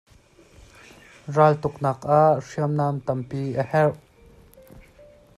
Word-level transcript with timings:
Raltuknak 1.35 1.99
ah 2.19 2.31
hriamnam 2.45 2.95
tampi 3.05 3.41
a 3.61 3.69
herh. 3.71 3.95